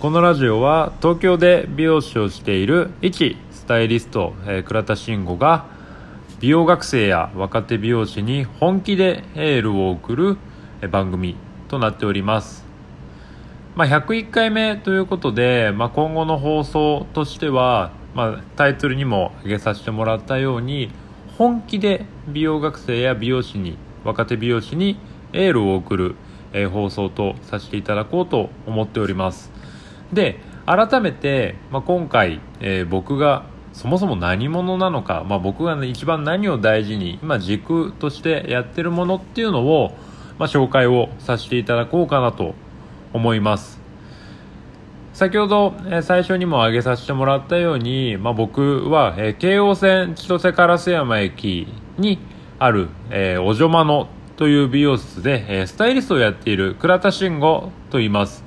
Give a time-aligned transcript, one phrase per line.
[0.00, 5.66] このラジオは東京で美容師をしている一スタイリスト、えー倉田慎吾が
[6.38, 10.38] 美容学生や若手美容師に本気でエールを送る
[10.88, 11.34] 番組
[11.66, 12.64] となっております、
[13.74, 20.92] まあ、101回目ということで、まあ、今後の放送としては、まあ、タイトルにも挙げさせてもらったように
[21.38, 24.96] 本気で美容学生や美容師に若手美容師に
[25.32, 26.14] エールを送る、
[26.52, 29.57] えー放送とさせていただこうと思っております。
[30.12, 39.96] で改めて、まあ、今回、えー僕がそもそも何者なのか、まあ、僕が、ね、一番何を大事に今軸としてやってるものっていうのを、
[40.38, 42.54] まあ、紹介をさせていただこうかなと
[43.12, 43.78] 思います。
[45.12, 52.18] 先ほど、えー最初にも挙げさせてもらったように、まあ、僕は、えー京王線千歳烏山駅に
[52.58, 58.44] ある、えーおじょまのという美容室で、えースタイリストをやっている倉田慎吾と言います、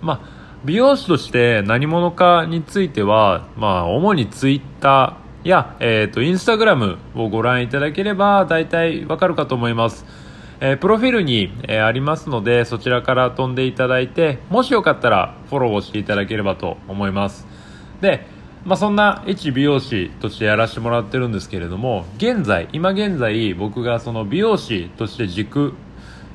[0.00, 10.04] まあ、美容師として何者かについては、まあ、主にツイッターや、えー、とインスタグラムをご覧いただければ大体わかるかと思います。
[10.60, 17.48] えープロフィールに、えーありますのでそちらから飛んでいただいてもしよかったらフォローをしていただければと思います。
[18.00, 18.24] で、
[18.64, 25.74] まあ、そんな一美容師としてやらせてもらってるんですけれども現在今現在僕がその美容師として軸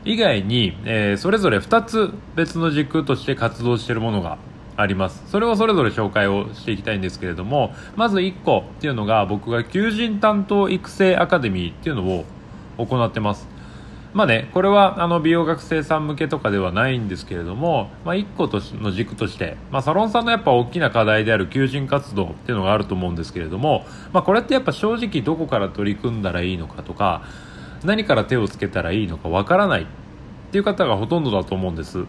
[0.06, 4.38] 以外に、えーそれぞれ2つ別の軸として活動しているものが
[4.78, 5.23] あります。
[5.28, 12.25] それをそれぞれ紹介をしていきたいんですけれどもまず1個っていうのが僕が求人担当育成アカデミーっていうのを
[12.78, 13.58] 行ってます。
[14.14, 27.25] まあね、これはあの美容学生さん向けとかではないんですけれども、まあ、一個としの軸として、まあ、サロンさんのやっぱ大きな課題である求人活動っていうのがあると思うんですけれども、まあ、これってやっぱ正直どこから取り組んだらいいのかとか
[27.88, 29.86] 何から手をつけたらいいのかわからないっ
[30.52, 32.04] ていう方がほとんどだと思うんです。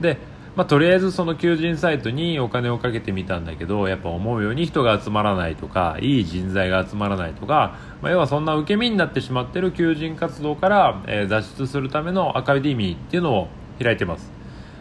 [0.00, 0.16] で、
[0.54, 13.48] まあ、とりあえずその求人サイトにお金をかけてみたんだけどやっぱ思うように人が集まらないとかいい人材が集まらないとか、まあ、要はそんな受け身になってしまってる求人活動から、えー脱出するためのアカデミーっていうのを
[13.82, 14.30] 開いてます。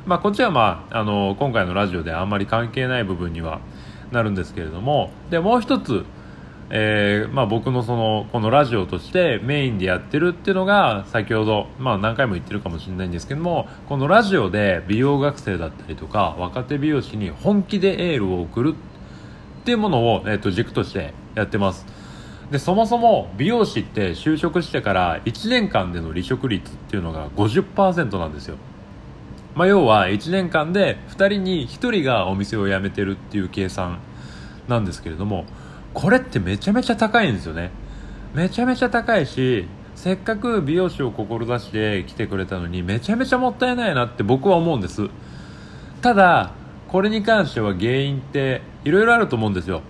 [0.06, 3.60] まあ、こっちは、まあ、あの今回のラジオであんまり関係ない部分には
[4.12, 6.06] なるんですけれどもでもう一つ、
[6.70, 18.76] えーまあ、僕のそのこのラジオとしてメインでやってるっていうのが先ほど、まあ、何回も言ってるかもしれないんですけどもこのラジオで美容学生だったりとか若手美容師に本気でエールを送る
[19.62, 21.86] っていうものを、えー、と軸としてやってます。
[22.52, 28.56] でそもそも美容師って就職してから1年間での離職率っていうのが50%なんですよ。
[29.56, 34.00] まあ、要は1年間で2人に1人がお店を辞めてるっていう計算
[34.68, 35.46] なんですけれども
[35.94, 37.72] これってめちゃめちゃ高いんですよね。
[38.34, 45.10] めちゃめちゃ高いしせっかく美容師を志して来てくれたのにめちゃめちゃもったいないなって僕は思うんです。
[46.02, 46.52] ただ
[46.88, 49.82] これに関しては原因っていろいろあると思うんですよ。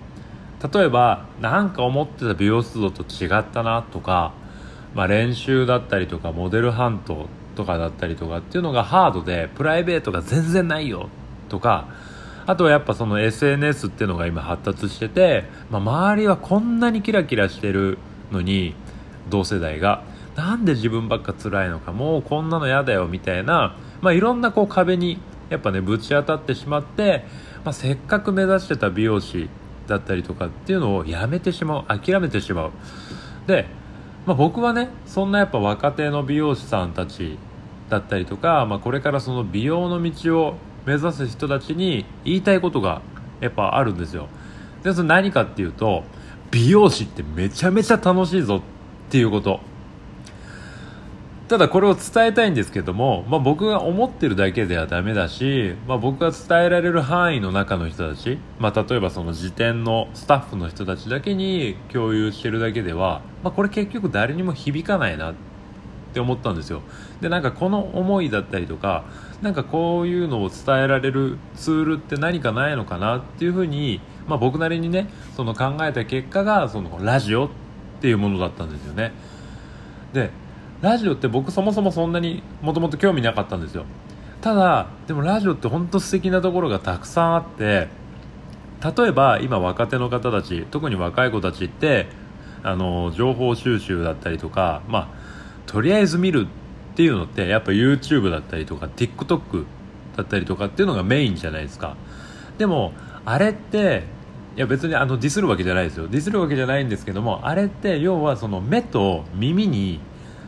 [0.74, 4.34] 例えばなんか思ってた美容室度と違ったなとか、
[4.96, 11.10] まあ、練習だったりとかモデルハントとかだったりとかっていうのがハードでプライベートが全然ないよ
[11.50, 11.90] とか
[12.48, 17.98] あとはやっぱその SNS っていうのが今発達してて、まあ、周りはこんなにキラキラしてる
[18.32, 18.74] のに
[19.30, 20.04] 同世代が
[20.36, 25.20] なんで自分ばっか辛いのかもうこんなの嫌だよみたいな、まあ、いろんなこう壁に
[25.50, 27.26] やっぱねぶち当たってしまって、
[27.66, 29.50] まあ、せっかく目指してた美容師
[29.88, 32.72] だったりとかっていうのをやめてしまう諦めてしまう。
[33.46, 33.66] で、
[34.26, 37.38] まあ、僕はねそんなやっぱ若手の美容師さんたち
[37.90, 40.56] だったりとか、まあ、これからその美容の道を
[40.88, 43.02] 目指す人たちに言いたいことが
[43.42, 44.30] やっぱあるんですよ。
[44.84, 46.04] でそれ何かっていうと
[46.50, 48.62] 美容師ってめちゃめちゃ楽しいぞっ
[49.12, 49.60] ていうこと。
[51.50, 65.36] ただこれを伝えたいんですけども、まあ、僕が思ってるだけではダメだし、まあ、僕が伝えられる範囲の中の人たち、まあ、例えばその時点のスタッフの人たちだけに共有してるだけでは、まあ、これ結局誰にも響かないなっ
[66.14, 66.82] て思ったんですよ。
[67.22, 69.06] でなんかこの思いだったりとか
[69.42, 77.50] なんかこういうのを伝えられるツールって何かないのかなっていうふうに、まあ、僕なりにねその考えた結果がそのラジオっ
[78.02, 79.12] ていうものだったんですよね。
[80.14, 80.32] で
[80.82, 83.86] ラジオって僕そもそもそんなにもともと興味なかったんですよ。
[84.42, 87.88] ただでもラジオって本当素敵なところがたくさんあって
[88.98, 92.08] 例えば今若手の方たち特に若い子たちって
[92.64, 95.08] あの情報収集だったりとかまあ
[95.66, 96.48] とりあえず見る
[96.98, 99.66] っていうのってやっぱ YouTube だったりとか TikTok
[100.16, 101.96] だったりとかっていうのがメインじゃないですか。
[102.58, 102.92] でも
[103.24, 104.02] あれって
[104.56, 106.08] いや別にあのディスるわけじゃないですよ。
[106.08, 110.00] ディスるわけじゃないんですけどもあれって要はその目と耳に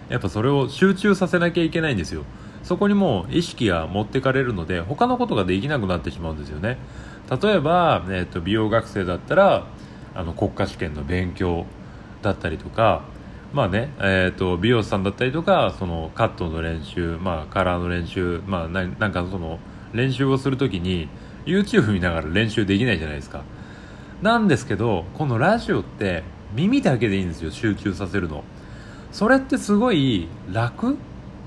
[0.09, 2.23] やっぱそれを集中させなきゃいけないんですよ。
[2.63, 6.79] そこにもう意識が持ってかれるので他のことができなくなってしまうんですよね。
[7.29, 9.67] 例えば、えーと、美容学生だったら
[10.15, 11.67] あの国家試験の勉強
[12.23, 13.03] だったりとか
[13.53, 19.59] まあね、えーと、美容師さんだったりとかそのカットの練習、まあ、カラーの練習、まあ、ななんかその
[19.91, 21.09] 練習をするときに
[21.45, 23.41] YouTube 見ながら練習できないじゃないですか。
[24.21, 26.23] なんですけどこのラジオって
[26.53, 28.43] 耳だけでいいんですよ集中させるの。
[29.11, 30.97] それってすごい楽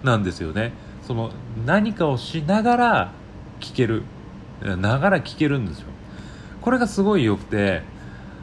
[0.02, 0.72] なんですよね。
[1.06, 1.30] その
[1.64, 3.12] 何かをしながら
[3.60, 4.02] 聞ける
[4.60, 5.86] ながら聞けるんですよ。
[6.60, 7.82] これがすごい良くて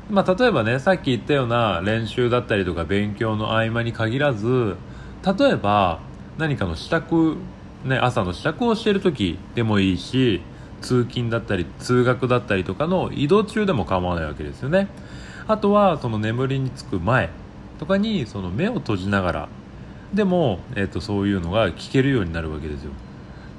[0.09, 4.75] まあ、例えばねさっき言ったような練習だったりとか勉強の合間に限らず
[5.23, 6.00] 例えば
[6.39, 7.38] 何かの支度、
[7.85, 10.41] ね、朝の支度をしている時でもいいし
[10.81, 14.88] 通勤だったり通学だったりとかの移動中でも構わないわけですよね。
[15.47, 17.29] あとはその眠りにつく前
[17.79, 19.50] とかにその目を閉じながら
[20.13, 22.91] でも、えーと、そういうのが聞けるようになるわけですよ。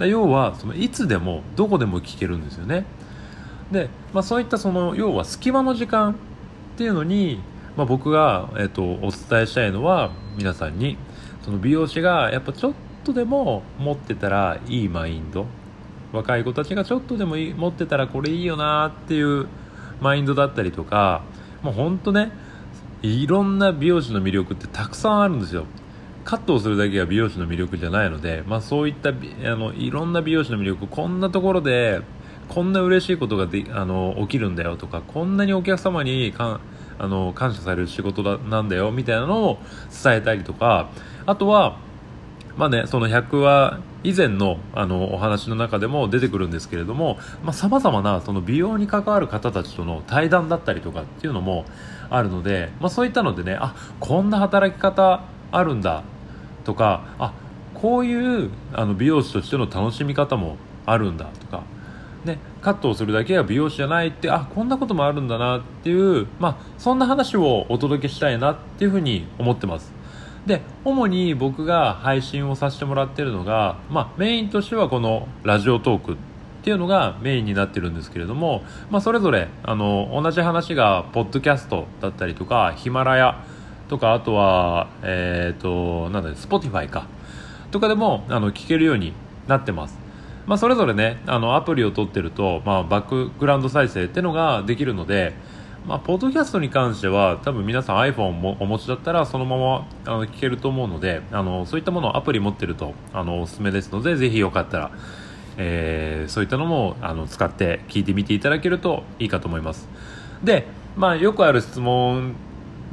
[0.06, 2.86] 要はそのいつでもどこでも聞けるんですよね。
[3.70, 6.16] で、まあ、そういったその要は隙間の時間
[6.80, 7.42] っていうのに、
[7.76, 10.96] まあ、僕が、えーと、お伝えしたいのは皆さんに
[11.44, 12.72] その美容師がやっぱちょっ
[13.04, 15.44] とでも持ってたらいいマインド。
[16.10, 19.46] 若い子たちがちょっとでも持ってたらこれいいよなっていう
[20.00, 21.22] マインドだったりとか
[21.62, 22.32] もうほんとね
[23.02, 25.66] いろんな美容師の魅力ってたくさんあるんですよ。
[26.24, 29.12] カットをするだけが美容師の魅力じゃないので、まあ、そういったあ
[29.54, 32.00] のいろんな美容師の魅力こんなところで
[32.50, 36.60] こんな嬉しいことがであの起きるんだよとかこんなにお客様にか
[36.98, 39.58] あの感謝される仕事だなんだよみたいなのを
[40.02, 40.90] 伝えたりとか
[41.26, 41.78] あとは
[42.56, 47.18] まあね、その100話以前のあのお話の中でも出てくるんですけれども
[47.52, 51.64] さまざ、まなその美容に関わる方たちとの対談だったりとかっていうのも
[52.10, 56.02] あるので、まあ、そういったのでねあこんな働き方あるんだ
[56.64, 57.32] とかあ
[57.74, 61.62] こういうあの美容師としての楽しみ方もあるんだとか、
[62.24, 69.92] ね、カットをするだけが美容師じゃないってあこんなこともあるんだなっていう、まあ、そんな話をお届けしたいなっていうふうに思ってます。
[70.46, 76.16] で主に僕が配信をさせてもらってるのが、まあ、メインとしてはこのラジオトークっ
[76.62, 83.44] ていうのがメインになってるんですけれども、まあ、それぞれあの同じ話がポッドキャストだったりとかヒマラヤ
[83.88, 87.06] とかあとはえっ、ー、となんだスポティファイか。
[87.70, 89.12] とかでもあの聞けるように
[89.46, 89.99] なってます。
[90.50, 95.32] まあ、それぞれねあのアプリを取ってると、まあ、バックグラウンド再生ってのができるので、
[95.86, 104.90] まあ、ポッドキャストに関しては多分皆さん iPhone もお持ちだったらそのままあの聞けると思うのであのそういったものをアプリ持ってるとあのおすすめですのでぜひよかったら、
[105.56, 109.88] えー、そういったのもあの使って聞いてみていただけるといいかと思います。
[110.42, 110.66] で、
[110.96, 112.34] まあ、よくある質問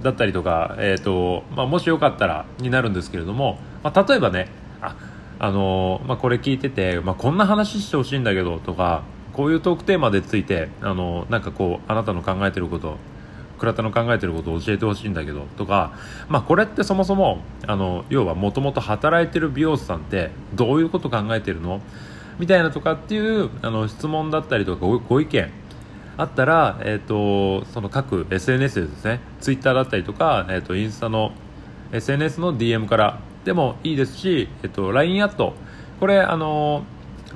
[0.03, 4.47] だったりとか、えーとまあ、もしよかったらになるんですけれども、まあ、例えばね
[4.79, 4.95] あ
[5.39, 9.03] あのまあ、これ聞いてて、まあ、こんな話してほしいんだけどとか
[9.33, 12.97] こういうトークテーマでついてあのなんかこうあなたの考えてること
[13.59, 15.93] 倉田の考えてることを教えてほしいんだけどとか、
[16.29, 21.81] まあ、これってそもそもあの要はもともと働いてる美容師さんってどういうこと考えてるの？
[22.39, 25.51] みたいなとかっていうあの質問だったりとかご意見
[26.17, 31.31] あったら、えーと、その各 SNS ですねツイッターだったりとか、えーと、インスタの
[31.91, 35.53] SNS の DM からでもいいですし、えっと、LINE アット。
[36.01, 36.83] これあの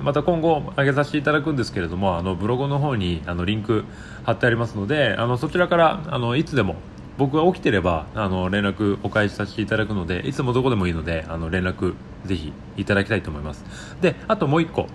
[0.00, 3.84] また今後上げさせていただくんですけれどもあのブログの方にあのリンク
[4.24, 6.76] 貼ってありますのであのそちらからあのいつでも
[7.18, 11.94] 僕が起きてればあの連絡お返しさせていただくのでいつもどこでもいいのであの連絡
[12.24, 13.64] ぜひいただきたいと思います。
[14.00, 14.86] であともう1個。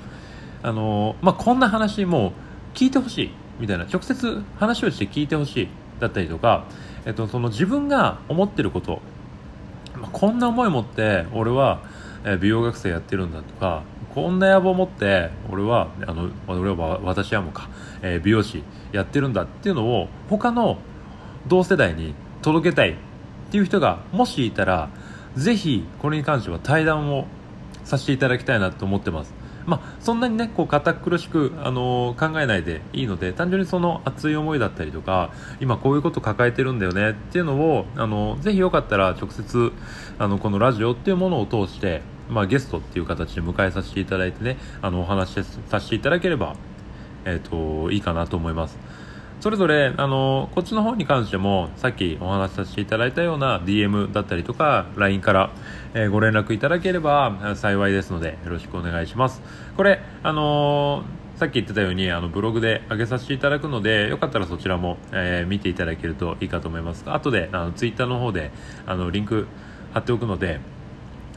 [0.63, 2.34] あの、まあ、こんな話も
[2.74, 6.65] 聞いてほしいみたいな直接話をして聞いてほしいだったりとか、
[7.06, 9.01] えっと、その自分が思ってること
[10.01, 11.82] まあ、こんな思い持って俺は、
[12.42, 17.70] 美容学生やってるんだとかこんな野望を持って俺はあの俺は私はもうか、
[18.01, 20.80] えー、美容師やってるんだっていうのを他の
[21.48, 22.96] 同世代に届けたいっ
[23.51, 24.89] ていう人がもしいたら
[25.36, 27.27] ぜひこれに関しては対談を
[27.84, 29.34] させていただきたいなと思ってます。
[29.67, 39.74] まあ、そんなにねこう堅苦しく、あのー、考えないでいいので単純にその熱い思いだったりとか今こういうこと抱えてるんだよねっていうのを、あのー、ぜひよかったら直接
[40.17, 46.55] あのこのラジオっていうものを通して、まあ、ゲストっていう形で迎えさせていただいてねあのお話しさせていただければ、
[47.25, 48.79] えーといいかなと思います。
[49.48, 55.51] それぞれあのこっちの方に関してもさっきお話しさせていただいたような DM だったりとか LINE から、
[55.94, 59.42] え、ご連絡いただければ幸いですのでよろしくお願いします。
[59.77, 61.06] これあの、
[61.38, 67.06] さっき言ってたようにあのブログで上げさせていただくのでよかったらそちらも、えー、見ていただけるといいかと思います。
[67.10, 68.51] 後であのツイッターの方で
[68.86, 69.48] あのリンク
[69.94, 70.60] 貼っておくので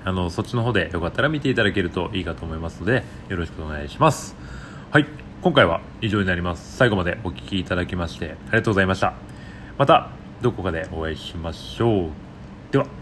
[0.05, 4.35] あのそっちの方でよかったら見ていただけるといいかと思いますのでよろしくお願いします。
[4.91, 5.30] はい。
[5.43, 6.77] 今回は以上になります。
[6.77, 9.15] 最後までお聴きいただきましてありがとうございました。
[9.79, 10.11] また
[10.43, 12.11] どこかでお会いしましょう。
[12.71, 13.00] では。